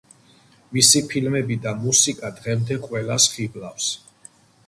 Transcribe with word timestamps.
მისი 0.77 1.01
ფილმები 1.09 1.57
და 1.65 1.73
მუსიკა 1.83 2.33
დღემდე 2.39 2.77
ყველას 2.87 3.27
ხიბლავს. 3.35 3.93